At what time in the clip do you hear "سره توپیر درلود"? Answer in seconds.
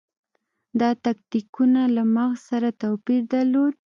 2.49-3.73